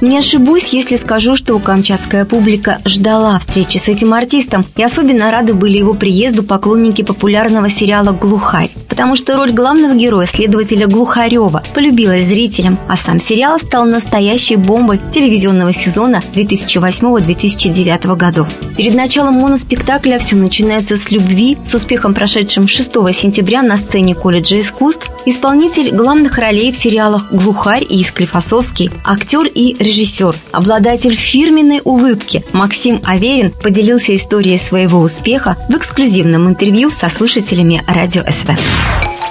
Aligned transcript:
Не 0.00 0.18
ошибусь, 0.18 0.72
если 0.72 0.96
скажу, 0.96 1.36
что 1.36 1.58
камчатская 1.58 2.24
публика 2.24 2.78
ждала 2.84 3.38
встречи 3.38 3.78
с 3.78 3.88
этим 3.88 4.12
артистом, 4.12 4.64
и 4.76 4.82
особенно 4.82 5.30
рады 5.30 5.54
были 5.54 5.78
его 5.78 5.94
приезду 5.94 6.42
поклонники 6.42 7.02
популярного 7.02 7.70
сериала 7.70 8.12
«Глухарь», 8.12 8.70
потому 8.88 9.16
что 9.16 9.36
роль 9.36 9.52
главного 9.52 9.94
героя, 9.94 10.26
следователя 10.26 10.86
Глухарева, 10.86 11.62
полюбилась 11.74 12.26
зрителям, 12.26 12.78
а 12.88 12.96
сам 12.96 13.20
сериал 13.20 13.58
стал 13.58 13.86
настоящей 13.86 14.56
бомбой 14.56 15.00
телевизионного 15.10 15.72
сезона 15.72 16.22
2008-2009 16.34 18.16
годов. 18.16 18.48
Перед 18.76 18.94
началом 18.94 19.34
моноспектакля 19.34 20.18
все 20.18 20.36
начинается 20.36 20.96
с 20.96 21.10
любви, 21.10 21.56
с 21.66 21.74
успехом 21.74 22.14
прошедшим 22.14 22.68
6 22.68 22.92
сентября 23.14 23.62
на 23.62 23.76
сцене 23.76 24.14
колледжа 24.14 24.60
искусств, 24.60 25.10
исполнитель 25.24 25.90
главных 25.94 26.38
ролей 26.38 26.72
в 26.72 26.76
сериалах 26.76 27.32
«Глухарь» 27.32 27.86
и 27.88 28.02
«Склифосовский», 28.04 28.90
актер 29.04 29.46
и 29.46 29.76
режиссер, 29.84 30.34
обладатель 30.52 31.14
фирменной 31.14 31.80
улыбки 31.84 32.44
Максим 32.52 33.00
Аверин 33.04 33.52
поделился 33.52 34.16
историей 34.16 34.58
своего 34.58 35.00
успеха 35.00 35.56
в 35.68 35.76
эксклюзивном 35.76 36.48
интервью 36.48 36.90
со 36.90 37.08
слушателями 37.08 37.82
радио 37.86 38.22
СВ. 38.28 38.56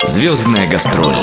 Звездная 0.08 0.68
гастроль. 0.68 1.16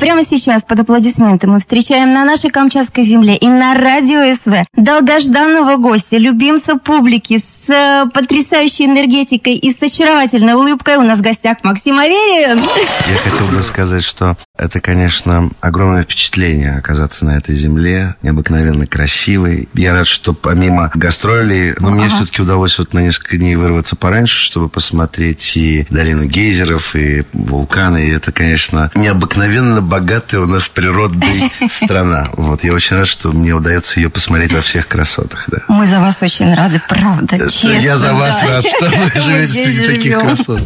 Прямо 0.00 0.24
сейчас 0.24 0.62
под 0.62 0.80
аплодисменты 0.80 1.46
мы 1.46 1.58
встречаем 1.58 2.14
на 2.14 2.24
нашей 2.24 2.50
Камчатской 2.50 3.04
земле 3.04 3.36
и 3.36 3.46
на 3.46 3.74
радио 3.74 4.34
СВ 4.34 4.64
долгожданного 4.74 5.76
гостя, 5.76 6.16
любимца 6.16 6.76
публики 6.76 7.38
с 7.38 7.68
э, 7.68 8.06
потрясающей 8.12 8.86
энергетикой 8.86 9.54
и 9.54 9.72
с 9.74 9.82
очаровательной 9.82 10.54
улыбкой. 10.54 10.96
У 10.96 11.02
нас 11.02 11.18
в 11.18 11.22
гостях 11.22 11.58
Максим 11.62 11.98
Аверин. 11.98 12.60
Я 13.06 13.30
хотел 13.30 13.46
бы 13.48 13.62
сказать, 13.62 14.02
что 14.02 14.36
это, 14.60 14.80
конечно, 14.80 15.50
огромное 15.60 16.02
впечатление 16.02 16.76
оказаться 16.76 17.24
на 17.24 17.36
этой 17.36 17.54
земле, 17.54 18.14
необыкновенно 18.22 18.86
красивой. 18.86 19.68
Я 19.74 19.92
рад, 19.92 20.06
что 20.06 20.34
помимо 20.34 20.90
гастролей, 20.94 21.74
ну, 21.78 21.90
мне 21.90 22.08
все-таки 22.08 22.42
удалось 22.42 22.78
вот 22.78 22.92
на 22.92 23.00
несколько 23.00 23.36
дней 23.36 23.56
вырваться 23.56 23.96
пораньше, 23.96 24.38
чтобы 24.38 24.68
посмотреть 24.68 25.56
и 25.56 25.86
долину 25.90 26.24
гейзеров, 26.24 26.94
и 26.94 27.24
вулканы. 27.32 28.08
И 28.08 28.10
это, 28.10 28.32
конечно, 28.32 28.90
необыкновенно 28.94 29.80
богатая 29.80 30.40
у 30.40 30.46
нас 30.46 30.68
природная 30.68 31.50
страна. 31.70 32.28
Вот, 32.34 32.62
я 32.62 32.74
очень 32.74 32.96
рад, 32.96 33.08
что 33.08 33.32
мне 33.32 33.52
удается 33.54 33.98
ее 33.98 34.10
посмотреть 34.10 34.52
во 34.52 34.60
всех 34.60 34.88
красотах. 34.88 35.44
Да. 35.48 35.58
Мы 35.68 35.86
за 35.86 36.00
вас 36.00 36.22
очень 36.22 36.54
рады, 36.54 36.80
правда, 36.88 37.38
честно. 37.38 37.70
Я 37.70 37.96
за 37.96 38.14
вас 38.14 38.42
рад, 38.42 38.64
что 38.64 38.84
вы 38.84 39.20
живете 39.20 39.52
среди 39.52 39.86
таких 39.86 40.18
красот. 40.18 40.60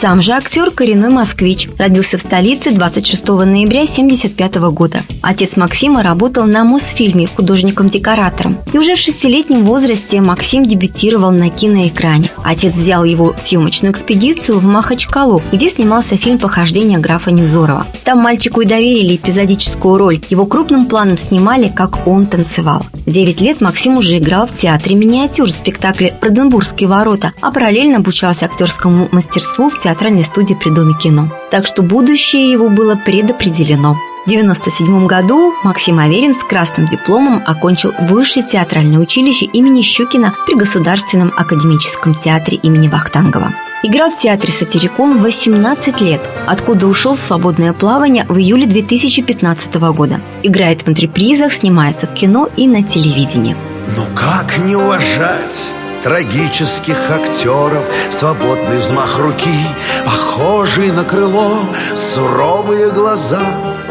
Сам 0.00 0.22
же 0.22 0.32
актер– 0.32 0.70
коренной 0.74 1.10
москвич. 1.10 1.68
Родился 1.76 2.16
в 2.16 2.22
столице 2.22 2.70
26 2.70 3.22
ноября 3.28 3.82
1975 3.82 4.54
года. 4.72 5.02
Отец 5.20 5.58
Максима 5.58 6.02
работал 6.02 6.46
на 6.46 6.64
Мосфильме 6.64 7.26
художником-декоратором. 7.26 8.56
И 8.72 8.78
уже 8.78 8.94
в 8.94 8.98
шестилетнем 8.98 9.66
возрасте 9.66 10.22
Максим 10.22 10.64
дебютировал 10.64 11.32
на 11.32 11.50
киноэкране. 11.50 12.30
Отец 12.42 12.72
взял 12.72 13.04
его 13.04 13.34
в 13.34 13.40
съемочную 13.42 13.92
экспедицию 13.92 14.58
в 14.58 14.64
Махачкалу, 14.64 15.42
где 15.52 15.68
снимался 15.68 16.16
фильм 16.16 16.38
«Похождение 16.38 16.98
графа 16.98 17.30
Невзорова». 17.30 17.86
Там 18.02 18.20
мальчику 18.20 18.62
и 18.62 18.66
доверили 18.66 19.16
эпизодическую 19.16 19.98
роль. 19.98 20.22
Его 20.30 20.46
крупным 20.46 20.86
планом 20.86 21.18
снимали, 21.18 21.68
как 21.68 22.06
он 22.06 22.24
танцевал. 22.24 22.86
9 23.04 23.40
лет 23.42 23.60
Максим 23.60 23.98
уже 23.98 24.16
играл 24.16 24.46
в 24.46 24.56
театре 24.56 24.96
миниатюр 24.96 25.48
в 25.48 25.52
спектакле 25.52 26.14
«Броденбургские 26.22 26.88
ворота», 26.88 27.34
а 27.42 27.52
параллельно 27.52 27.98
обучался 27.98 28.46
актерскому 28.46 29.10
мастерству 29.12 29.68
в 29.68 29.78
театральной 29.90 30.22
студии 30.22 30.54
при 30.54 30.70
Доме 30.70 30.94
кино. 30.94 31.28
Так 31.50 31.66
что 31.66 31.82
будущее 31.82 32.50
его 32.50 32.68
было 32.68 32.94
предопределено. 32.94 33.94
В 33.94 34.32
1997 34.32 35.06
году 35.06 35.52
Максим 35.64 35.98
Аверин 35.98 36.34
с 36.34 36.44
красным 36.44 36.86
дипломом 36.86 37.42
окончил 37.44 37.92
Высшее 38.00 38.46
театральное 38.46 38.98
училище 38.98 39.46
имени 39.46 39.82
Щукина 39.82 40.34
при 40.46 40.54
Государственном 40.54 41.32
академическом 41.36 42.14
театре 42.14 42.58
имени 42.58 42.86
Вахтангова. 42.86 43.52
Играл 43.82 44.10
в 44.10 44.18
театре 44.18 44.52
«Сатирикон» 44.52 45.22
18 45.22 46.00
лет, 46.02 46.20
откуда 46.46 46.86
ушел 46.86 47.16
в 47.16 47.20
свободное 47.20 47.72
плавание 47.72 48.26
в 48.28 48.38
июле 48.38 48.66
2015 48.66 49.74
года. 49.92 50.20
Играет 50.42 50.82
в 50.82 50.88
антрепризах, 50.88 51.52
снимается 51.52 52.06
в 52.06 52.12
кино 52.12 52.48
и 52.56 52.68
на 52.68 52.82
телевидении. 52.82 53.56
Ну 53.96 54.04
как 54.14 54.58
не 54.58 54.76
уважать 54.76 55.72
трагических 56.02 56.96
актеров 57.10 57.84
Свободный 58.10 58.78
взмах 58.78 59.18
руки, 59.18 59.66
похожий 60.04 60.90
на 60.90 61.04
крыло 61.04 61.64
Суровые 61.94 62.90
глаза 62.90 63.42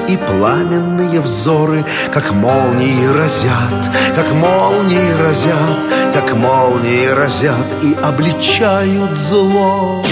и 0.08 0.18
пламенные 0.18 1.20
взоры 1.20 1.86
Как 2.12 2.32
молнии 2.32 3.06
разят, 3.08 3.92
как 4.16 4.32
молнии 4.34 5.12
разят 5.22 6.14
Как 6.14 6.34
молнии 6.34 7.08
разят 7.08 7.84
и 7.84 7.94
обличают 7.94 9.16
зло 9.18 10.04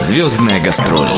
Звездная 0.00 0.60
гастроль. 0.60 1.08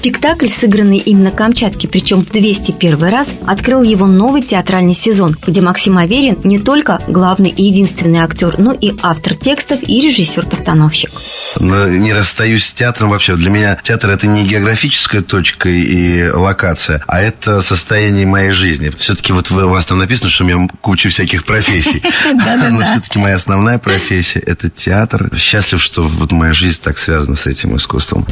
Спектакль, 0.00 0.48
сыгранный 0.48 0.96
им 0.96 1.20
на 1.20 1.30
Камчатке, 1.30 1.86
причем 1.86 2.24
в 2.24 2.30
201 2.30 3.04
раз, 3.04 3.34
открыл 3.46 3.82
его 3.82 4.06
новый 4.06 4.40
театральный 4.40 4.94
сезон, 4.94 5.36
где 5.46 5.60
Максим 5.60 5.98
Аверин 5.98 6.38
не 6.42 6.58
только 6.58 7.02
главный 7.06 7.50
и 7.50 7.64
единственный 7.64 8.20
актер, 8.20 8.58
но 8.58 8.72
и 8.72 8.94
автор 9.02 9.34
текстов 9.34 9.80
и 9.82 10.00
режиссер-постановщик. 10.00 11.10
Но 11.58 11.86
не 11.86 12.14
расстаюсь 12.14 12.64
с 12.64 12.72
театром 12.72 13.10
вообще. 13.10 13.36
Для 13.36 13.50
меня 13.50 13.78
театр 13.82 14.08
это 14.08 14.26
не 14.26 14.46
географическая 14.46 15.20
точка 15.20 15.68
и 15.68 16.30
локация, 16.30 17.04
а 17.06 17.20
это 17.20 17.60
состояние 17.60 18.24
моей 18.24 18.52
жизни. 18.52 18.90
Все-таки 18.96 19.34
вот 19.34 19.50
у 19.50 19.68
вас 19.68 19.84
там 19.84 19.98
написано, 19.98 20.30
что 20.30 20.44
у 20.44 20.46
меня 20.46 20.66
куча 20.80 21.10
всяких 21.10 21.44
профессий. 21.44 22.02
Но 22.70 22.80
все-таки 22.84 23.18
моя 23.18 23.34
основная 23.34 23.76
профессия 23.76 24.38
это 24.38 24.70
театр. 24.70 25.30
Счастлив, 25.36 25.82
что 25.82 26.04
вот 26.04 26.32
моя 26.32 26.54
жизнь 26.54 26.80
так 26.82 26.96
связана 26.96 27.34
с 27.34 27.46
этим 27.46 27.76
искусством. 27.76 28.26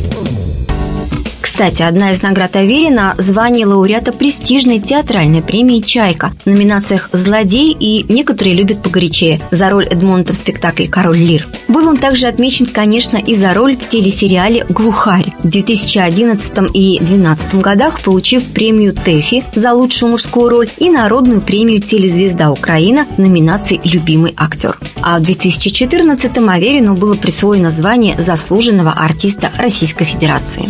Кстати, 1.58 1.82
одна 1.82 2.12
из 2.12 2.22
наград 2.22 2.54
Аверина– 2.54 3.16
звание 3.18 3.66
лауреата 3.66 4.12
престижной 4.12 4.78
театральной 4.78 5.42
премии 5.42 5.80
«Чайка» 5.80 6.32
в 6.44 6.46
номинациях 6.46 7.10
«Злодей» 7.10 7.76
и 7.76 8.06
«Некоторые 8.08 8.54
любят 8.54 8.80
погорячее» 8.80 9.40
за 9.50 9.68
роль 9.68 9.84
Эдмонта 9.84 10.34
в 10.34 10.36
спектакле 10.36 10.86
«Король 10.86 11.18
Лир». 11.18 11.48
Был 11.66 11.88
он 11.88 11.96
также 11.96 12.28
отмечен, 12.28 12.66
конечно, 12.66 13.16
и 13.16 13.34
за 13.34 13.54
роль 13.54 13.76
в 13.76 13.88
телесериале 13.88 14.66
«Глухарь» 14.68 15.34
в 15.42 15.48
2011 15.48 16.52
и 16.74 16.98
2012 17.00 17.54
годах, 17.56 18.02
получив 18.02 18.44
премию 18.44 18.94
ТЭФИ 18.94 19.42
за 19.56 19.72
лучшую 19.72 20.12
мужскую 20.12 20.50
роль 20.50 20.68
и 20.78 20.88
народную 20.90 21.40
премию 21.40 21.82
«Телезвезда 21.82 22.52
Украина» 22.52 23.04
в 23.16 23.18
номинации 23.18 23.80
«Любимый 23.82 24.32
актер». 24.36 24.78
А 25.02 25.18
в 25.18 25.22
2014-м 25.22 26.48
Аверину 26.48 26.94
было 26.94 27.16
присвоено 27.16 27.72
звание 27.72 28.14
заслуженного 28.16 28.92
артиста 28.92 29.50
Российской 29.58 30.04
Федерации. 30.04 30.68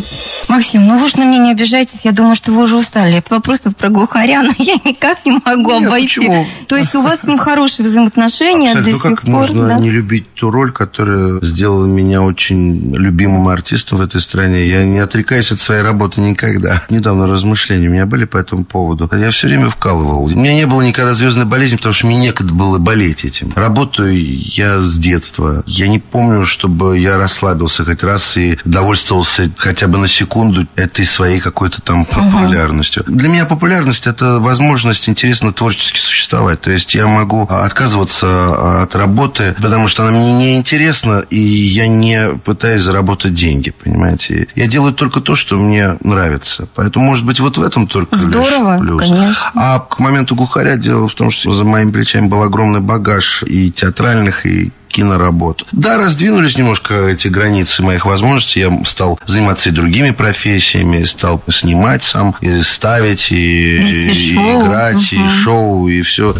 Максим, 0.48 0.77
ну 0.78 0.98
вы 0.98 1.08
же 1.08 1.18
на 1.18 1.24
меня 1.24 1.38
не 1.38 1.50
обижайтесь, 1.52 2.04
я 2.04 2.12
думаю, 2.12 2.34
что 2.34 2.52
вы 2.52 2.62
уже 2.64 2.76
устали 2.76 3.16
от 3.16 3.30
вопросов 3.30 3.76
про 3.76 3.88
глухаря, 3.88 4.42
но 4.42 4.50
я 4.58 4.74
никак 4.84 5.24
не 5.26 5.32
могу 5.44 5.72
Нет, 5.78 5.86
обойти. 5.88 6.06
почему? 6.20 6.46
То 6.66 6.76
есть 6.76 6.94
у 6.94 7.02
вас 7.02 7.20
с 7.20 7.24
ним 7.24 7.38
хорошие 7.38 7.86
взаимоотношения 7.86 8.70
Абсолютно. 8.72 8.84
до 8.84 8.90
Ну, 8.90 8.96
сих 8.96 9.02
как 9.18 9.20
пор, 9.24 9.30
можно 9.34 9.68
да? 9.68 9.78
не 9.78 9.90
любить 9.90 10.32
ту 10.34 10.50
роль, 10.50 10.72
которая 10.72 11.40
сделала 11.42 11.86
меня 11.86 12.22
очень 12.22 12.94
любимым 12.94 13.48
артистом 13.48 13.98
в 13.98 14.02
этой 14.02 14.20
стране? 14.20 14.66
Я 14.68 14.84
не 14.84 14.98
отрекаюсь 15.00 15.50
от 15.52 15.60
своей 15.60 15.82
работы 15.82 16.20
никогда. 16.20 16.82
Недавно 16.90 17.26
размышления 17.26 17.88
у 17.88 17.92
меня 17.92 18.06
были 18.06 18.24
по 18.24 18.36
этому 18.36 18.64
поводу. 18.64 19.10
Я 19.16 19.30
все 19.30 19.48
время 19.48 19.68
вкалывал. 19.70 20.24
У 20.24 20.28
меня 20.30 20.54
не 20.54 20.66
было 20.66 20.82
никогда 20.82 21.14
звездной 21.14 21.44
болезни, 21.46 21.76
потому 21.76 21.92
что 21.94 22.06
мне 22.06 22.16
некогда 22.16 22.52
было 22.54 22.78
болеть 22.78 23.24
этим. 23.24 23.52
Работаю 23.56 24.14
я 24.16 24.80
с 24.80 24.96
детства. 24.98 25.62
Я 25.66 25.88
не 25.88 25.98
помню, 25.98 26.46
чтобы 26.46 26.98
я 26.98 27.16
расслабился 27.16 27.84
хоть 27.84 28.02
раз 28.04 28.36
и 28.36 28.58
довольствовался 28.64 29.50
хотя 29.56 29.88
бы 29.88 29.98
на 29.98 30.06
секунду 30.08 30.66
этой 30.76 31.04
своей 31.04 31.40
какой-то 31.40 31.82
там 31.82 32.04
популярностью. 32.04 33.02
Для 33.06 33.28
меня 33.28 33.44
популярность– 33.44 34.06
это 34.06 34.38
возможность 34.38 35.08
интересно 35.08 35.52
творчески 35.52 35.98
существовать. 35.98 36.60
То 36.60 36.70
есть 36.70 36.94
я 36.94 37.06
могу 37.06 37.42
отказываться 37.42 38.82
от 38.82 38.94
работы, 38.94 39.54
потому 39.60 39.88
что 39.88 40.04
она 40.06 40.12
мне 40.12 40.32
не 40.32 40.56
интересна, 40.56 41.24
и 41.30 41.38
я 41.38 41.88
не 41.88 42.30
пытаюсь 42.44 42.82
заработать 42.82 43.34
деньги, 43.34 43.70
понимаете. 43.70 44.48
Я 44.54 44.66
делаю 44.66 44.92
только 44.92 45.20
то, 45.20 45.34
что 45.34 45.56
мне 45.56 45.96
нравится. 46.02 46.68
Поэтому, 46.74 47.06
может 47.06 47.24
быть, 47.24 47.40
вот 47.40 47.58
в 47.58 47.62
этом 47.62 47.86
только 47.86 48.16
лишь 48.16 48.24
Здорово, 48.24 48.78
плюс. 48.78 49.00
конечно. 49.00 49.50
А 49.54 49.80
к 49.80 49.98
моменту 49.98 50.34
глухаря 50.34 50.76
дело 50.76 51.08
в 51.08 51.14
том, 51.14 51.30
что 51.30 51.52
за 51.52 51.64
моими 51.64 51.90
плечами 51.90 52.26
был 52.26 52.42
огромный 52.42 52.80
багаж 52.80 53.42
и 53.46 53.70
театральных, 53.70 54.46
и 54.46 54.72
киноработу. 54.88 55.66
Да, 55.72 55.98
раздвинулись 55.98 56.56
немножко 56.56 57.08
эти 57.08 57.28
границы 57.28 57.82
моих 57.82 58.06
возможностей. 58.06 58.60
Я 58.60 58.84
стал 58.84 59.18
заниматься 59.26 59.68
и 59.68 59.72
другими 59.72 60.10
профессиями, 60.10 61.04
стал 61.04 61.42
снимать 61.48 62.02
сам, 62.02 62.34
и 62.40 62.60
ставить, 62.60 63.30
и, 63.30 63.78
и 63.78 64.34
играть, 64.34 65.12
угу. 65.12 65.24
и 65.24 65.28
шоу, 65.28 65.88
и 65.88 66.02
все. 66.02 66.34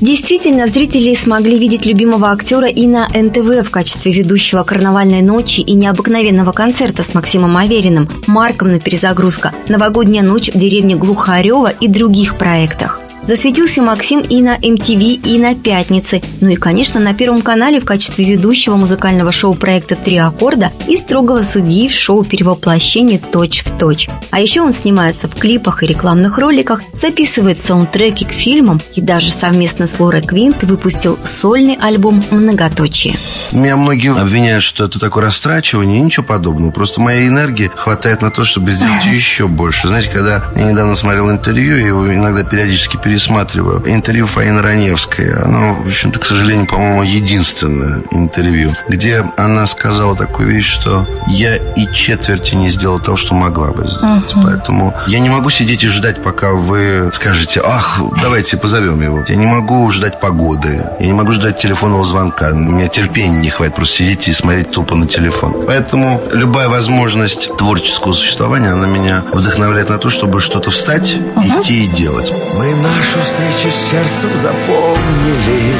Действительно, 0.00 0.66
зрители 0.66 1.14
смогли 1.14 1.58
видеть 1.58 1.86
любимого 1.86 2.30
актера 2.30 2.68
и 2.68 2.86
на 2.86 3.08
НТВ 3.08 3.66
в 3.66 3.70
качестве 3.70 4.12
ведущего 4.12 4.62
«Карнавальной 4.62 5.22
ночи» 5.22 5.60
и 5.60 5.72
необыкновенного 5.72 6.52
концерта 6.52 7.02
с 7.02 7.14
Максимом 7.14 7.56
Авериным, 7.56 8.10
Марком 8.26 8.72
на 8.72 8.80
перезагрузка, 8.80 9.52
«Новогодняя 9.68 10.22
ночь 10.22 10.50
в 10.52 10.58
деревне 10.58 10.96
Глухарева» 10.96 11.68
и 11.68 11.88
других 11.88 12.36
проектах. 12.36 13.00
Засветился 13.26 13.80
Максим 13.80 14.20
и 14.20 14.42
на 14.42 14.56
MTV, 14.58 15.14
и 15.24 15.38
на 15.38 15.54
«Пятнице», 15.54 16.20
ну 16.42 16.48
и, 16.48 16.56
конечно, 16.56 17.00
на 17.00 17.14
Первом 17.14 17.40
канале 17.40 17.80
в 17.80 17.86
качестве 17.86 18.22
ведущего 18.26 18.76
музыкального 18.76 19.32
шоу-проекта 19.32 19.96
«Три 19.96 20.18
аккорда» 20.18 20.72
и 20.86 20.96
строгого 20.98 21.40
судьи 21.40 21.88
в 21.88 21.94
шоу 21.94 22.22
перевоплощения 22.22 23.18
«Точь 23.18 23.62
в 23.64 23.78
точь». 23.78 24.10
А 24.30 24.40
еще 24.40 24.60
он 24.60 24.74
снимается 24.74 25.26
в 25.26 25.36
клипах 25.36 25.82
и 25.82 25.86
рекламных 25.86 26.36
роликах, 26.36 26.82
записывает 26.92 27.62
саундтреки 27.64 28.26
к 28.26 28.30
фильмам 28.32 28.82
и 28.94 29.00
даже 29.00 29.30
совместно 29.30 29.86
с 29.86 29.98
Лорой 29.98 30.20
Квинт 30.20 30.62
выпустил 30.62 31.18
сольный 31.24 31.78
альбом 31.80 32.22
«Многоточие». 32.30 33.14
Меня 33.52 33.78
многие 33.78 34.12
обвиняют, 34.14 34.62
что 34.62 34.84
это 34.84 34.98
такое 34.98 35.24
растрачивание, 35.24 36.00
ничего 36.00 36.26
подобного. 36.26 36.72
Просто 36.72 37.00
моей 37.00 37.28
энергии 37.28 37.70
хватает 37.74 38.20
на 38.20 38.30
то, 38.30 38.44
чтобы 38.44 38.70
сделать 38.72 39.04
еще 39.06 39.48
больше. 39.48 39.88
Знаете, 39.88 40.10
когда 40.10 40.44
я 40.54 40.70
недавно 40.70 40.94
смотрел 40.94 41.30
интервью, 41.30 41.76
я 41.76 41.86
его 41.86 42.14
иногда 42.14 42.44
периодически 42.44 42.96
пересмотрел, 42.96 43.13
пересматриваю. 43.14 43.80
Интервью 43.86 44.26
Фаины 44.26 44.60
Раневской. 44.60 45.32
Оно, 45.34 45.74
в 45.74 45.86
общем-то, 45.86 46.18
к 46.18 46.24
сожалению, 46.24 46.66
по-моему, 46.66 47.04
единственное 47.04 48.02
интервью, 48.10 48.74
где 48.88 49.24
она 49.36 49.68
сказала 49.68 50.16
такую 50.16 50.48
вещь, 50.48 50.66
что 50.66 51.06
я 51.28 51.56
и 51.56 51.86
четверти 51.92 52.56
не 52.56 52.70
сделала 52.70 52.98
того, 52.98 53.16
что 53.16 53.34
могла 53.34 53.68
бы 53.68 53.86
сделать. 53.86 54.32
Uh-huh. 54.34 54.42
Поэтому 54.42 54.94
я 55.06 55.20
не 55.20 55.28
могу 55.28 55.50
сидеть 55.50 55.84
и 55.84 55.88
ждать, 55.88 56.24
пока 56.24 56.54
вы 56.54 57.12
скажете, 57.14 57.62
ах, 57.64 58.00
давайте 58.20 58.56
позовем 58.56 59.00
его. 59.00 59.24
Я 59.28 59.36
не 59.36 59.46
могу 59.46 59.88
ждать 59.92 60.18
погоды. 60.18 60.84
Я 60.98 61.06
не 61.06 61.12
могу 61.12 61.30
ждать 61.30 61.60
телефонного 61.60 62.04
звонка. 62.04 62.50
У 62.50 62.56
меня 62.56 62.88
терпения 62.88 63.38
не 63.38 63.50
хватит 63.50 63.76
просто 63.76 63.98
сидеть 63.98 64.26
и 64.26 64.32
смотреть 64.32 64.72
тупо 64.72 64.96
на 64.96 65.06
телефон. 65.06 65.54
Поэтому 65.66 66.20
любая 66.32 66.68
возможность 66.68 67.56
творческого 67.56 68.12
существования, 68.12 68.70
она 68.70 68.88
меня 68.88 69.22
вдохновляет 69.32 69.90
на 69.90 69.98
то, 69.98 70.10
чтобы 70.10 70.40
что-то 70.40 70.72
встать, 70.72 71.14
uh-huh. 71.14 71.60
идти 71.60 71.84
и 71.84 71.86
делать. 71.86 72.32
Мы 72.58 72.74
наш 72.82 73.03
Нашу 73.04 73.20
встречу 73.20 73.70
сердцем 73.70 74.30
запомнили. 74.34 75.74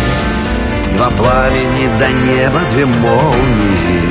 Два 0.93 1.09
пламени 1.11 1.87
до 1.99 2.09
неба, 2.11 2.61
две 2.73 2.85
молнии. 2.85 4.03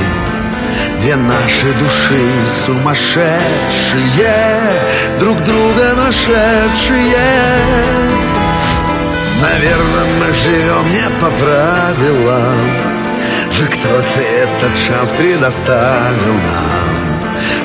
Две 0.98 1.14
наши 1.14 1.72
души 1.78 2.30
сумасшедшие 2.66 4.58
Друг 5.20 5.38
друга 5.44 5.94
нашедшие. 5.94 7.16
Наверное, 9.40 10.06
мы 10.18 10.32
живем 10.32 10.88
не 10.88 11.08
по 11.20 11.30
правилам 11.30 12.93
Же 13.56 13.66
кто-то 13.66 14.20
этот 14.20 14.76
шанс 14.76 15.10
предоставил 15.10 16.34
нам. 16.34 17.14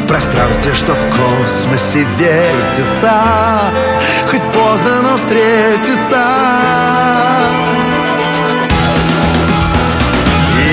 Пространстве, 0.10 0.74
что 0.74 0.94
в 0.94 1.06
космосе 1.16 2.06
вертится 2.18 3.14
Хоть 4.28 4.42
поздно, 4.52 5.02
но 5.04 5.18
встретиться 5.18 6.26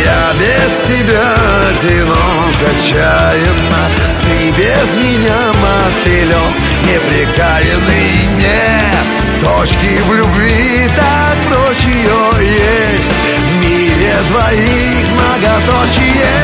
Я 0.04 0.32
без 0.40 0.88
тебя 0.88 1.34
одинок, 1.68 2.56
отчаянно 2.70 3.82
Ты 4.22 4.50
без 4.52 5.04
меня 5.04 5.52
мотылек 5.60 6.54
неприкаянный 6.82 8.26
Нет. 8.38 9.06
Точки 9.42 10.00
в 10.00 10.14
любви, 10.14 10.88
так 10.96 11.36
прочь 11.48 11.84
ее 11.84 12.22
есть 12.42 13.12
В 13.38 13.45
мире 13.66 14.14
двоих 14.28 15.06
многоточие. 15.12 16.36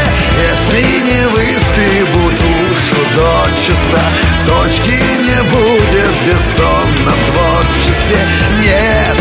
Если 0.43 0.83
не 1.03 1.29
выскребут 1.29 2.35
душу 2.39 2.97
дочисто 3.15 4.01
Точки 4.47 4.91
не 4.91 5.43
будет 5.51 6.11
в 6.11 6.27
бессонном 6.27 7.19
творчестве. 7.27 8.19
Нет, 8.61 9.17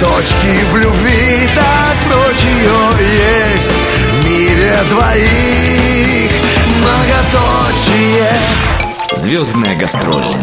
точки 0.00 0.64
в 0.70 0.76
любви 0.76 1.48
так 1.54 1.96
ее 2.42 2.80
есть. 3.16 3.72
В 4.10 4.24
мире 4.24 4.78
двоих 4.90 6.30
многоточие. 6.78 8.32
Звездная 9.16 9.76
гастроль 9.76 10.36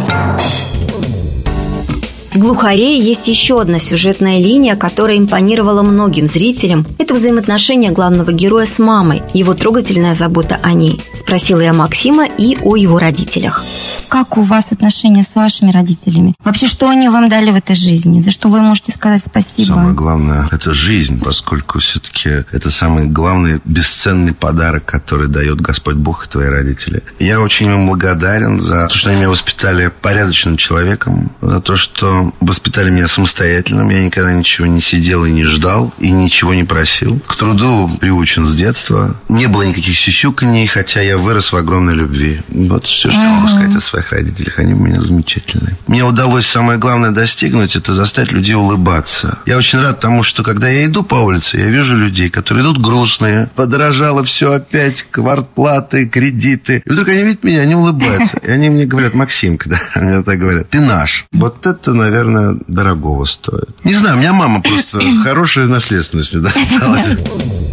в 2.33 2.39
«Глухаре» 2.39 2.99
есть 2.99 3.27
еще 3.27 3.61
одна 3.61 3.79
сюжетная 3.79 4.39
линия, 4.39 4.75
которая 4.75 5.17
импонировала 5.17 5.83
многим 5.83 6.25
зрителям. 6.27 6.87
Это 6.97 7.13
взаимоотношения 7.13 7.91
главного 7.91 8.31
героя 8.31 8.65
с 8.65 8.79
мамой, 8.79 9.21
его 9.33 9.53
трогательная 9.53 10.15
забота 10.15 10.59
о 10.63 10.73
ней. 10.73 10.99
Спросила 11.13 11.61
я 11.61 11.73
Максима 11.73 12.25
и 12.25 12.57
о 12.63 12.75
его 12.75 12.97
родителях. 12.97 13.63
Как 14.07 14.37
у 14.37 14.41
вас 14.41 14.71
отношения 14.71 15.23
с 15.23 15.35
вашими 15.35 15.71
родителями? 15.71 16.35
Вообще, 16.43 16.67
что 16.67 16.89
они 16.89 17.09
вам 17.09 17.29
дали 17.29 17.51
в 17.51 17.55
этой 17.55 17.75
жизни? 17.75 18.19
За 18.19 18.31
что 18.31 18.47
вы 18.47 18.61
можете 18.61 18.91
сказать 18.91 19.23
спасибо? 19.23 19.73
Самое 19.73 19.93
главное– 19.93 20.47
это 20.51 20.73
жизнь, 20.73 21.21
поскольку 21.23 21.79
все-таки 21.79 22.29
это 22.51 22.69
самый 22.69 23.05
главный 23.07 23.59
бесценный 23.65 24.33
подарок, 24.33 24.85
который 24.85 25.27
дает 25.27 25.61
Господь 25.61 25.95
Бог 25.95 26.25
и 26.25 26.29
твои 26.29 26.47
родители. 26.47 27.03
Я 27.19 27.41
очень 27.41 27.67
им 27.67 27.87
благодарен 27.87 28.59
за 28.59 28.87
то, 28.87 28.95
что 28.95 29.09
они 29.09 29.17
меня 29.17 29.29
воспитали 29.29 29.91
порядочным 30.01 30.57
человеком, 30.57 31.31
за 31.41 31.59
то, 31.59 31.75
что 31.75 32.22
воспитали 32.39 32.89
меня 32.89 33.07
самостоятельным. 33.07 33.89
Я 33.89 34.03
никогда 34.03 34.33
ничего 34.33 34.67
не 34.67 34.81
сидел 34.81 35.25
и 35.25 35.31
не 35.31 35.45
ждал, 35.45 35.93
и 35.99 36.11
ничего 36.11 36.53
не 36.53 36.63
просил. 36.63 37.19
К 37.27 37.35
труду 37.35 37.89
приучен 37.99 38.45
с 38.45 38.55
детства. 38.55 39.15
Не 39.29 39.47
было 39.47 39.63
никаких 39.63 39.97
сюсюканий, 39.97 40.67
хотя 40.67 41.01
я 41.01 41.17
вырос 41.17 41.51
в 41.51 41.55
огромной 41.55 41.95
любви. 41.95 42.41
Вот 42.49 42.85
все, 42.85 43.11
что 43.11 43.19
могу 43.19 43.47
сказать 43.47 43.75
о 43.75 43.79
своих 43.79 44.11
родителях. 44.11 44.59
Они 44.59 44.73
у 44.73 44.77
меня 44.77 45.01
замечательные. 45.01 45.77
Мне 45.87 46.03
удалось 46.03 46.45
самое 46.45 46.79
главное 46.79 47.11
достигнуть, 47.11 47.75
это 47.75 47.93
заставить 47.93 48.31
людей 48.31 48.55
улыбаться. 48.55 49.39
Я 49.45 49.57
очень 49.57 49.79
рад 49.79 49.99
тому, 49.99 50.23
что 50.23 50.43
когда 50.43 50.69
я 50.69 50.85
иду 50.85 51.03
по 51.03 51.15
улице, 51.15 51.57
я 51.57 51.65
вижу 51.65 51.95
людей, 51.95 52.29
которые 52.29 52.63
идут 52.63 52.81
грустные. 52.81 53.49
Подорожало 53.55 54.23
все 54.23 54.53
опять, 54.53 55.05
квартплаты, 55.09 56.07
кредиты. 56.07 56.81
И 56.85 56.89
вдруг 56.89 57.09
они 57.09 57.23
видят 57.23 57.43
меня, 57.43 57.61
они 57.61 57.75
улыбаются. 57.75 58.37
И 58.37 58.49
они 58.49 58.69
мне 58.69 58.85
говорят, 58.85 59.13
Максим, 59.13 59.57
когда 59.57 59.79
мне 59.95 60.21
так 60.23 60.39
говорят, 60.39 60.69
ты 60.69 60.79
наш. 60.79 61.25
Вот 61.31 61.65
это, 61.65 61.93
наверное, 61.93 62.12
наверное, 62.13 62.57
дорогого 62.67 63.25
стоит. 63.25 63.69
Не 63.83 63.95
знаю, 63.95 64.17
у 64.17 64.19
меня 64.19 64.33
мама 64.33 64.61
просто 64.61 65.01
хорошая 65.23 65.67
наследственность 65.67 66.31
мне 66.33 66.43
досталась. 66.43 67.17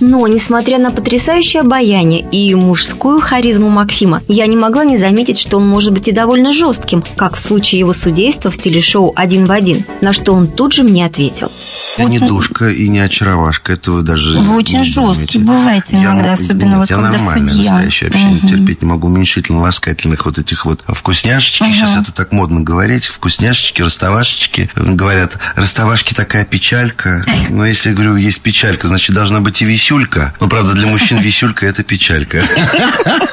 Но, 0.00 0.26
несмотря 0.26 0.78
на 0.78 0.90
потрясающее 0.90 1.62
обаяние 1.62 2.20
и 2.20 2.54
мужскую 2.54 3.20
харизму 3.20 3.68
Максима, 3.68 4.22
я 4.28 4.46
не 4.46 4.56
могла 4.56 4.84
не 4.84 4.98
заметить, 4.98 5.38
что 5.38 5.58
он 5.58 5.68
может 5.68 5.92
быть 5.92 6.08
и 6.08 6.12
довольно 6.12 6.52
жестким, 6.52 7.02
как 7.16 7.36
в 7.36 7.38
случае 7.38 7.80
его 7.80 7.92
судейства 7.92 8.50
в 8.50 8.58
телешоу 8.58 9.12
«Один 9.16 9.46
в 9.46 9.52
один», 9.52 9.84
на 10.00 10.12
что 10.12 10.32
он 10.32 10.48
тут 10.48 10.72
же 10.72 10.82
мне 10.82 11.04
ответил. 11.04 11.50
Я 11.98 12.04
не 12.04 12.18
душка 12.18 12.68
и 12.68 12.88
не 12.88 12.98
очаровашка, 12.98 13.72
это 13.72 13.92
вы 13.92 14.02
даже 14.02 14.38
Вы 14.38 14.56
очень 14.56 14.84
жесткий 14.84 15.38
бываете 15.38 15.96
иногда, 15.96 16.26
я, 16.26 16.32
особенно 16.32 16.68
нет, 16.68 16.78
вот 16.78 16.90
я 16.90 16.96
когда 16.96 17.12
нормально 17.12 17.48
судья. 17.48 17.72
настоящее 17.72 18.08
общение, 18.10 18.38
угу. 18.38 18.48
терпеть 18.48 18.82
не 18.82 18.88
могу 18.88 19.08
уменьшительно-ласкательных 19.08 20.24
вот 20.24 20.38
этих 20.38 20.66
вот 20.66 20.84
вкусняшечки, 20.86 21.62
угу. 21.62 21.72
сейчас 21.72 21.96
это 21.96 22.12
так 22.12 22.32
модно 22.32 22.60
говорить, 22.60 23.06
вкусняшечки, 23.06 23.82
расставашечки. 23.82 24.70
Говорят, 24.76 25.38
расставашки 25.54 26.12
такая 26.14 26.44
печалька, 26.44 27.24
но 27.48 27.66
если, 27.66 27.92
говорю, 27.92 28.16
есть 28.16 28.40
печалька, 28.42 28.88
значит, 28.88 29.14
должна 29.14 29.40
быть 29.40 29.62
и 29.62 29.64
веселая 29.64 29.86
висюлька. 29.96 30.34
Ну, 30.40 30.48
правда, 30.48 30.74
для 30.74 30.86
мужчин 30.86 31.18
висюлька– 31.18 31.66
это 31.66 31.82
печалька. 31.82 32.42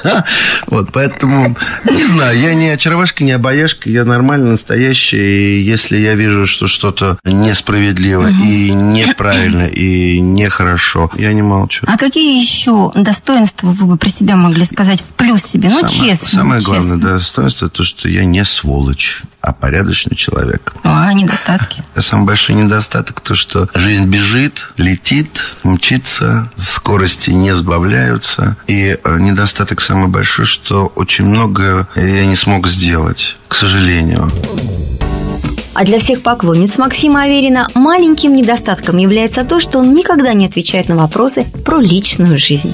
Вот, 0.67 0.91
поэтому, 0.91 1.55
не 1.89 2.03
знаю, 2.03 2.37
я 2.37 2.53
не 2.53 2.69
очаровашка, 2.69 3.23
не 3.23 3.31
обаяшка, 3.31 3.89
я 3.89 4.03
нормально 4.03 4.51
настоящий. 4.51 5.17
И 5.17 5.61
если 5.61 5.97
я 5.97 6.15
вижу, 6.15 6.45
что 6.45 6.67
что-то 6.67 7.17
несправедливо 7.23 8.29
и 8.29 8.71
неправильно, 8.71 9.67
и 9.67 10.19
нехорошо, 10.19 11.09
я 11.15 11.31
не 11.31 11.41
молчу. 11.41 11.85
А 11.87 11.97
какие 11.97 12.41
еще 12.41 12.91
достоинства 12.95 13.67
вы 13.67 13.85
бы 13.85 13.97
про 13.97 14.09
себя 14.09 14.35
могли 14.35 14.65
сказать 14.65 15.01
в 15.01 15.13
плюс 15.13 15.43
себе? 15.43 15.69
Ну, 15.69 15.87
честно. 15.87 16.27
Самое 16.27 16.61
главное 16.61 16.97
достоинство– 16.97 17.69
то, 17.69 17.83
что 17.83 18.09
я 18.09 18.25
не 18.25 18.43
сволочь 18.43 19.21
а 19.43 19.51
порядочный 19.51 20.15
человек. 20.15 20.73
А 20.83 21.11
недостатки? 21.13 21.83
Самый 21.97 22.27
большой 22.27 22.55
недостаток 22.55 23.19
то, 23.19 23.35
что 23.35 23.67
жизнь 23.75 24.05
бежит, 24.05 24.71
летит, 24.77 25.57
мчится, 25.63 26.42
скорости 26.55 27.31
не 27.31 27.55
сбавляются. 27.55 28.57
И 28.67 28.97
э, 29.03 29.17
недостаток 29.19 29.81
самый 29.81 30.07
большой, 30.07 30.45
что 30.45 30.91
очень 30.95 31.25
много 31.25 31.87
я 31.95 32.25
не 32.25 32.35
смог 32.35 32.67
сделать, 32.67 33.37
к 33.47 33.55
сожалению. 33.55 34.29
А 35.75 35.85
для 35.85 35.97
всех 35.97 36.21
поклонниц 36.21 36.77
Максима 36.77 37.23
Аверина 37.23 37.67
маленьким 37.73 38.35
недостатком 38.35 38.97
является 38.97 39.43
то, 39.43 39.59
что 39.59 39.79
он 39.79 39.93
никогда 39.95 40.33
не 40.33 40.45
отвечает 40.45 40.87
на 40.87 40.95
вопросы 40.95 41.45
про 41.65 41.79
личную 41.81 42.37
жизнь. 42.37 42.71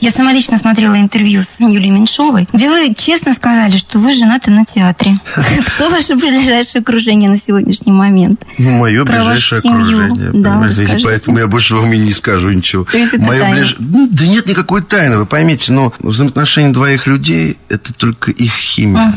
Я 0.00 0.10
сама 0.10 0.32
лично 0.32 0.58
смотрела 0.58 0.98
интервью 0.98 1.42
с 1.42 1.60
Юлией 1.60 1.90
Меньшовой, 1.90 2.48
где 2.52 2.70
вы 2.70 2.94
честно 2.96 3.34
сказали, 3.34 3.76
что 3.76 3.98
вы 3.98 4.14
женаты 4.14 4.50
на 4.50 4.64
театре. 4.64 5.20
Кто 5.76 5.90
ваше 5.90 6.14
ближайшее 6.14 6.80
окружение 6.80 7.28
на 7.28 7.36
сегодняшний 7.36 7.92
момент? 7.92 8.42
Мое 8.56 9.04
ближайшее 9.04 9.58
окружение. 9.58 10.30
Да, 10.32 10.64
поэтому 11.04 11.38
я 11.38 11.46
больше 11.48 11.74
вам 11.74 11.92
и 11.92 11.98
не 11.98 12.12
скажу 12.12 12.50
ничего. 12.50 12.84
То 12.84 12.96
есть 12.96 13.12
это 13.12 13.26
Мое 13.26 13.40
тайна? 13.40 13.56
ближ- 13.60 13.76
Ну, 13.78 14.08
Да 14.10 14.24
нет 14.26 14.46
никакой 14.46 14.82
тайны, 14.82 15.18
вы 15.18 15.26
поймите, 15.26 15.72
но 15.72 15.92
взаимоотношения 16.00 16.72
двоих 16.72 17.06
людей– 17.06 17.58
это 17.68 17.92
только 17.92 18.30
их 18.30 18.52
химия. 18.54 19.12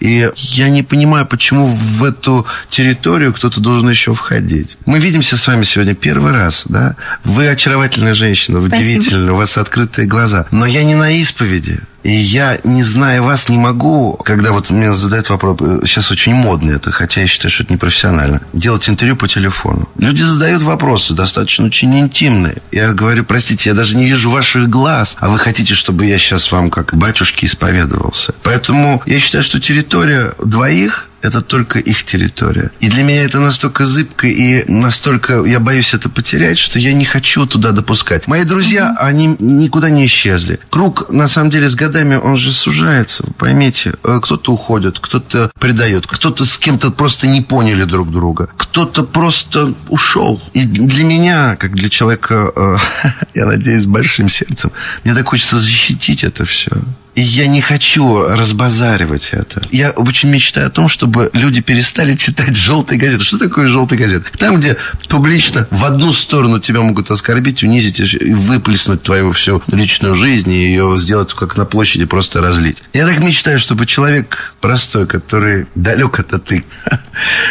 И 0.00 0.28
я 0.36 0.68
не 0.70 0.82
понимаю, 0.82 1.24
почему 1.26 1.68
в 1.68 2.02
эту 2.02 2.44
территорию 2.68 3.32
кто-то 3.32 3.60
должен 3.60 3.88
еще 3.88 4.14
входить. 4.14 4.78
Мы 4.86 4.98
видимся 4.98 5.36
с 5.36 5.46
вами 5.46 5.64
сегодня 5.64 5.94
первый 5.94 6.32
раз, 6.32 6.64
да? 6.68 6.96
Вы 7.24 7.48
очаровательная 7.48 8.14
женщина, 8.14 8.58
удивительная, 8.58 9.32
у 9.32 9.36
вас 9.36 9.56
открытые 9.56 10.06
глаза. 10.06 10.46
Но 10.50 10.66
я 10.66 10.84
не 10.84 10.94
на 10.94 11.10
исповеди. 11.12 11.80
И 12.04 12.12
я, 12.12 12.58
не 12.64 12.82
зная 12.82 13.22
вас, 13.22 13.48
не 13.48 13.56
могу, 13.56 14.12
когда 14.24 14.52
вот 14.52 14.68
мне 14.68 14.92
задают 14.92 15.30
вопрос, 15.30 15.56
э, 15.62 15.80
сейчас 15.86 16.12
очень 16.12 16.34
модно 16.34 16.72
это, 16.72 16.92
хотя 16.92 17.22
я 17.22 17.26
считаю, 17.26 17.50
что 17.50 17.62
это 17.62 17.72
непрофессионально, 17.72 18.42
делать 18.52 18.90
интервью 18.90 19.16
по 19.16 19.26
телефону. 19.26 19.88
Люди 19.96 20.22
задают 20.22 20.62
вопросы, 20.62 21.14
достаточно 21.14 21.64
очень 21.64 21.98
интимные. 21.98 22.58
Я 22.70 22.92
говорю, 22.92 23.24
простите, 23.24 23.70
я 23.70 23.74
даже 23.74 23.96
не 23.96 24.04
вижу 24.04 24.28
ваших 24.28 24.68
глаз, 24.68 25.16
а 25.18 25.30
вы 25.30 25.38
хотите, 25.38 25.72
чтобы 25.72 26.04
я 26.04 26.18
сейчас 26.18 26.52
вам 26.52 26.70
как 26.70 26.94
батюшке 26.94 27.46
исповедовался. 27.46 28.34
Поэтому 28.42 29.02
я 29.06 29.18
считаю, 29.18 29.42
что 29.42 29.58
территория 29.58 30.34
двоих 30.44 31.08
это 31.24 31.40
только 31.40 31.78
их 31.78 32.04
территория. 32.04 32.70
И 32.80 32.88
для 32.88 33.02
меня 33.02 33.24
это 33.24 33.40
настолько 33.40 33.86
зыбко 33.86 34.26
и 34.26 34.70
настолько 34.70 35.42
я 35.44 35.58
боюсь 35.58 35.94
это 35.94 36.10
потерять, 36.10 36.58
что 36.58 36.78
я 36.78 36.92
не 36.92 37.06
хочу 37.06 37.46
туда 37.46 37.72
допускать. 37.72 38.26
Мои 38.26 38.44
друзья, 38.44 38.94
они 38.98 39.34
никуда 39.38 39.88
не 39.88 40.04
исчезли. 40.04 40.60
Круг, 40.68 41.08
на 41.08 41.26
самом 41.26 41.48
деле, 41.50 41.70
с 41.70 41.74
годами, 41.74 42.16
он 42.16 42.36
же 42.36 42.52
сужается, 42.52 43.24
вы 43.26 43.32
поймите. 43.32 43.94
Э, 44.04 44.20
Кто-то 44.22 44.52
уходит, 44.52 44.98
кто-то 44.98 45.50
предает, 45.58 46.06
кто-то 46.06 46.44
с 46.44 46.58
кем-то 46.58 46.90
просто 46.90 47.26
не 47.26 47.40
поняли 47.40 47.84
друг 47.84 48.12
друга, 48.12 48.50
кто-то 48.58 49.02
просто 49.02 49.72
ушел. 49.88 50.42
И 50.52 50.64
для 50.66 51.04
меня, 51.04 51.56
как 51.56 51.74
для 51.74 51.88
человека, 51.88 52.52
э, 52.54 52.76
я 53.34 53.46
надеюсь, 53.46 53.84
с 53.84 53.86
большим 53.86 54.28
сердцем, 54.28 54.72
мне 55.04 55.14
так 55.14 55.26
хочется 55.26 55.58
защитить 55.58 56.22
это 56.22 56.44
все. 56.44 56.70
И 57.14 57.22
я 57.22 57.46
не 57.46 57.60
хочу 57.60 58.22
разбазаривать 58.22 59.30
это. 59.32 59.62
Я 59.70 59.90
очень 59.90 60.30
мечтаю 60.30 60.66
о 60.66 60.70
том, 60.70 60.88
чтобы 60.88 61.30
люди 61.32 61.60
перестали 61.60 62.14
читать 62.16 62.56
желтые 62.56 62.98
газеты. 62.98 63.24
Что 63.24 63.38
такое 63.38 63.68
желтые 63.68 63.98
газеты? 63.98 64.26
Там, 64.38 64.56
где 64.56 64.76
публично 65.08 65.66
в 65.70 65.84
одну 65.84 66.12
сторону 66.12 66.58
тебя 66.58 66.80
могут 66.80 67.10
оскорбить, 67.10 67.62
унизить 67.62 68.00
и 68.00 68.34
выплеснуть 68.34 69.02
твою 69.02 69.32
всю 69.32 69.62
личную 69.68 70.14
жизнь 70.14 70.50
и 70.50 70.66
ее 70.66 70.96
сделать 70.98 71.32
как 71.34 71.56
на 71.56 71.64
площади, 71.64 72.04
просто 72.04 72.40
разлить. 72.40 72.82
Я 72.92 73.06
так 73.06 73.20
мечтаю, 73.20 73.58
чтобы 73.58 73.86
человек 73.86 74.54
простой, 74.60 75.06
который 75.06 75.66
далек 75.74 76.18
от 76.18 76.32
этой 76.32 76.64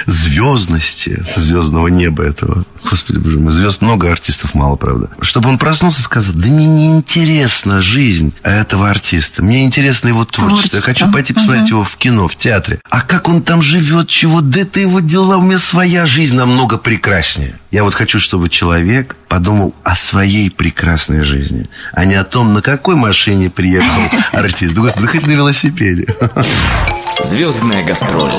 звездности, 0.07 1.23
звездного 1.35 1.87
неба 1.87 2.23
этого. 2.23 2.65
Господи, 2.89 3.17
боже 3.19 3.39
мой, 3.39 3.51
звезд 3.53 3.81
много, 3.81 4.11
артистов 4.11 4.53
мало, 4.53 4.75
правда. 4.75 5.09
Чтобы 5.21 5.49
он 5.49 5.57
проснулся 5.57 5.99
и 5.99 6.03
сказал, 6.03 6.35
да 6.35 6.47
мне 6.47 6.67
не 6.67 6.87
интересна 6.91 7.81
жизнь 7.81 8.33
этого 8.43 8.89
артиста. 8.89 9.43
Мне 9.43 9.63
интересно 9.65 10.09
его 10.09 10.25
творчество. 10.25 10.77
Я 10.77 10.81
хочу 10.81 11.05
Творчество. 11.05 11.11
пойти 11.11 11.33
посмотреть 11.33 11.69
его 11.69 11.83
в 11.83 11.95
кино, 11.97 12.27
в 12.27 12.35
театре. 12.35 12.79
А 12.89 13.01
как 13.01 13.27
он 13.27 13.41
там 13.41 13.61
живет, 13.61 14.09
чего, 14.09 14.41
да 14.41 14.61
это 14.61 14.79
его 14.79 14.99
дела, 14.99 15.37
у 15.37 15.41
меня 15.41 15.57
своя 15.59 16.05
жизнь 16.05 16.35
намного 16.35 16.77
прекраснее. 16.77 17.59
Я 17.71 17.83
вот 17.83 17.93
хочу, 17.95 18.19
чтобы 18.19 18.49
человек 18.49 19.15
подумал 19.27 19.73
о 19.83 19.95
своей 19.95 20.51
прекрасной 20.51 21.23
жизни, 21.23 21.67
а 21.93 22.05
не 22.05 22.13
о 22.13 22.23
том, 22.23 22.53
на 22.53 22.61
какой 22.61 22.95
машине 22.95 23.49
приехал 23.49 24.01
артист. 24.31 24.75
Да, 24.75 24.81
Господи, 24.81 25.07
хоть 25.07 25.25
на 25.25 25.31
велосипеде. 25.31 26.05
Звездная 27.23 27.83
гастроль. 27.83 28.31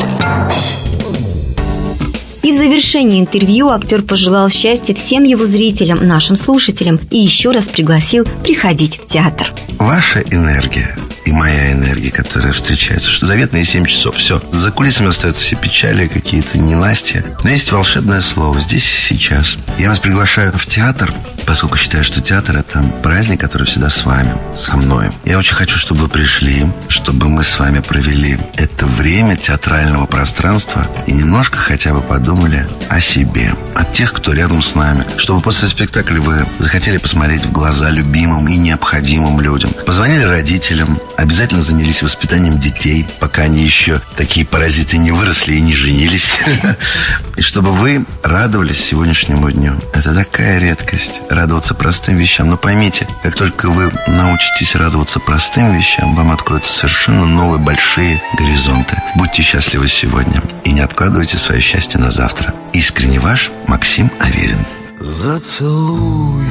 И 2.44 2.52
в 2.52 2.56
завершении 2.56 3.20
интервью 3.20 3.70
актер 3.70 4.02
пожелал 4.02 4.50
счастья 4.50 4.94
всем 4.94 5.24
его 5.24 5.46
зрителям, 5.46 6.06
нашим 6.06 6.36
слушателям 6.36 7.00
и 7.10 7.16
еще 7.16 7.52
раз 7.52 7.68
пригласил 7.68 8.26
приходить 8.42 8.98
в 8.98 9.06
театр. 9.06 9.50
Ваша 9.78 10.20
энергия 10.30 10.94
и 11.24 11.32
моя 11.32 11.72
энергия, 11.72 12.10
которая 12.10 12.52
встречается, 12.52 13.08
что 13.08 13.24
заветные 13.24 13.64
7 13.64 13.86
часов, 13.86 14.16
все. 14.16 14.42
За 14.52 14.70
кулисами 14.70 15.08
остаются 15.08 15.42
все 15.42 15.56
печали, 15.56 16.06
какие-то 16.06 16.58
ненастья. 16.58 17.24
Но 17.44 17.48
есть 17.48 17.72
волшебное 17.72 18.20
слово 18.20 18.60
здесь 18.60 18.84
и 18.84 19.14
сейчас. 19.14 19.56
Я 19.78 19.88
вас 19.88 19.98
приглашаю 19.98 20.52
в 20.52 20.66
театр, 20.66 21.14
поскольку 21.46 21.76
считаю, 21.76 22.04
что 22.04 22.20
театр– 22.20 22.56
это 22.58 22.82
праздник, 23.02 23.40
который 23.40 23.66
всегда 23.66 23.90
с 23.90 24.04
вами, 24.04 24.34
со 24.56 24.76
мной. 24.76 25.10
Я 25.24 25.38
очень 25.38 25.54
хочу, 25.54 25.78
чтобы 25.78 26.02
вы 26.02 26.08
пришли, 26.08 26.66
чтобы 26.88 27.28
мы 27.28 27.44
с 27.44 27.58
вами 27.58 27.80
провели 27.80 28.38
это 28.56 28.86
время 28.86 29.36
театрального 29.36 30.06
пространства 30.06 30.86
и 31.06 31.12
немножко 31.12 31.58
хотя 31.58 31.92
бы 31.92 32.00
подумали 32.00 32.66
о 32.88 33.00
себе, 33.00 33.54
о 33.74 33.84
тех, 33.84 34.12
кто 34.12 34.32
рядом 34.32 34.62
с 34.62 34.74
нами, 34.74 35.04
чтобы 35.16 35.40
после 35.40 35.68
спектакля 35.68 36.20
вы 36.20 36.46
захотели 36.58 36.98
посмотреть 36.98 37.44
в 37.44 37.52
глаза 37.52 37.90
любимым 37.90 38.48
и 38.48 38.56
необходимым 38.56 39.40
людям. 39.40 39.72
Позвонили 39.86 40.24
родителям, 40.24 40.98
обязательно 41.16 41.62
занялись 41.62 42.02
воспитанием 42.02 42.58
детей, 42.58 43.06
пока 43.20 43.42
они 43.42 43.64
еще 43.64 44.00
такие 44.16 44.46
паразиты 44.46 44.98
не 44.98 45.10
выросли 45.10 45.54
и 45.54 45.60
не 45.60 45.74
женились. 45.74 46.38
И 47.36 47.42
чтобы 47.42 47.72
вы 47.72 48.04
радовались 48.22 48.78
сегодняшнему 48.78 49.50
дню. 49.50 49.74
Это 49.92 50.14
такая 50.14 50.58
редкость, 50.58 51.22
радоваться 51.35 51.75
простым 51.75 52.17
вещам. 52.17 52.49
Но 52.49 52.57
поймите, 52.57 53.07
как 53.23 53.35
только 53.35 53.69
вы 53.69 53.91
научитесь 54.07 54.75
радоваться 54.75 55.21
простым 55.21 55.76
вещам, 55.76 56.14
вам 56.14 56.31
откроются 56.33 56.73
совершенно 56.73 57.26
новые 57.26 57.59
большие 57.59 58.23
горизонты. 58.38 58.97
Будьте 59.17 59.43
счастливы 59.43 59.88
сегодня 59.88 60.43
и 60.64 60.73
не 60.73 60.81
откладывайте 60.81 61.37
свое 61.37 61.61
счастье 61.61 62.00
на 62.00 62.11
завтра. 62.11 62.55
Искренне 62.73 63.19
ваш 63.21 63.50
Максим 63.67 64.11
Аверин. 64.21 64.64
Зацелую, 65.00 66.45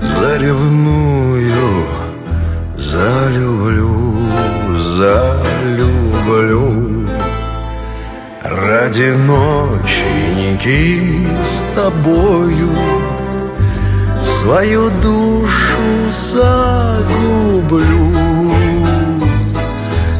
заревную, 0.00 1.86
залюблю, 2.76 4.16
залюблю. 4.76 5.82
Ради 8.42 9.10
ноченьки 9.14 11.00
с 11.44 11.66
тобою 11.74 13.11
Свою 14.42 14.90
душу 15.00 16.10
загублю 16.10 16.42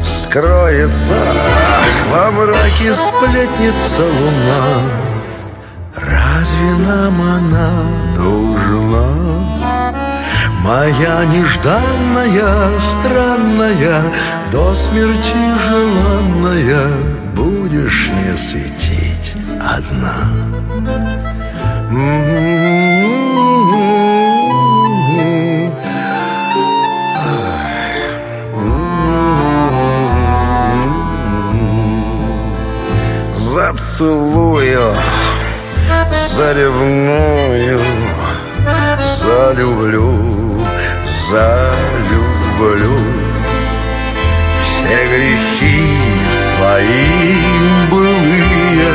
Скроется 0.01 1.17
во 2.09 2.31
мраке 2.31 2.93
сплетница 2.93 4.01
луна 4.01 4.63
Разве 5.93 6.71
нам 6.87 7.21
она 7.21 7.71
нужна? 8.17 9.07
Моя 10.63 11.25
нежданная, 11.25 12.79
странная, 12.79 14.03
до 14.53 14.73
смерти 14.73 15.35
желанная, 15.67 16.87
будешь 17.35 18.09
мне 18.09 18.37
светить 18.37 19.35
одна. 19.59 20.29
Зацелую, 21.91 22.52
заревную, 36.53 37.81
залюблю, 39.03 40.61
залюблю 41.31 42.95
Все 44.63 44.97
грехи 45.11 45.87
свои 46.29 47.35
былые. 47.89 48.93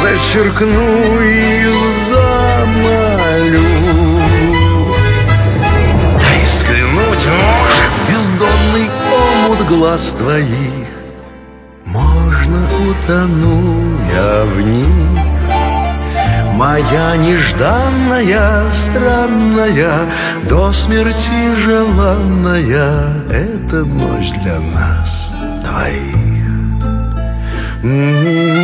Зачеркну 0.00 1.20
и 1.20 1.72
замолю. 2.08 3.62
Дай 6.20 6.40
взглянуть 6.52 7.26
в 7.26 8.10
бездонный 8.10 8.88
омут 9.12 9.66
глаз 9.66 10.14
твоих. 10.16 10.86
Можно 11.84 12.60
утону 12.88 13.98
я 14.12 14.44
в 14.44 14.60
них 14.60 15.27
Моя 16.58 17.16
нежданная, 17.16 18.72
странная, 18.72 20.10
до 20.50 20.72
смерти 20.72 21.54
желанная, 21.56 23.14
это 23.30 23.84
ночь 23.84 24.32
для 24.42 24.58
нас 24.58 25.32
двоих. 25.62 26.18
Зацелую, 27.82 28.57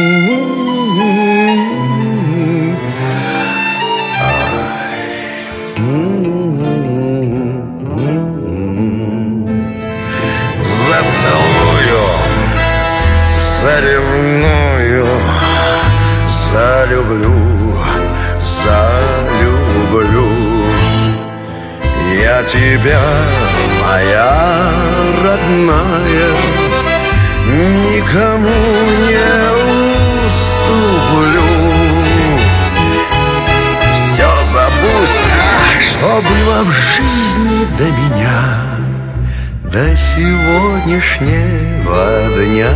сегодняшнего 40.14 42.30
дня. 42.46 42.72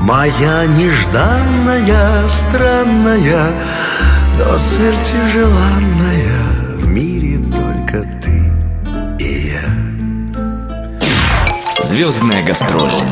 Моя 0.00 0.64
нежданная, 0.66 2.28
странная, 2.28 3.52
до 4.38 4.58
смерти 4.58 5.14
желанная, 5.32 6.78
в 6.78 6.86
мире 6.86 7.38
только 7.38 8.02
ты 8.22 8.50
и 9.22 9.52
я. 9.52 9.68
Звездная 11.82 12.42
гастроль. 12.42 13.02